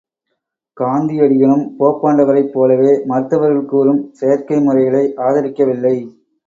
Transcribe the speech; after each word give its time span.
காந்தியடிகளும் 0.77 1.65
போப்பாண்டவரைப் 1.79 2.51
போலவே 2.55 2.91
மருத்துவர் 3.05 3.63
கூறும் 3.65 4.01
செயற்கை 4.13 4.59
முறைகளை 4.61 5.05
ஆதரிக்கவில்லை. 5.29 5.95